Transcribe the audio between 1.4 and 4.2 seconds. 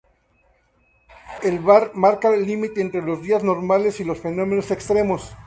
El VaR marca el límite entre los días normales y los